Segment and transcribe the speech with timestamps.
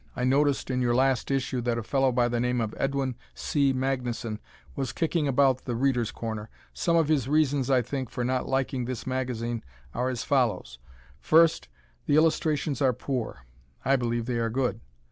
[0.15, 3.71] I noticed in your last issue that a fellow by the name of Edwin C.
[3.71, 4.39] Magnuson
[4.75, 8.85] was kicking about "The Readers' Corner." Some of his reasons, I think, for not liking
[8.85, 10.79] this magazine are as follows:
[11.19, 11.67] first,
[12.07, 13.45] the illustrations are poor.
[13.85, 14.81] I believe they are good.